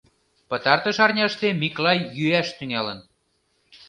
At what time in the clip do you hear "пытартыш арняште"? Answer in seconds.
0.49-1.47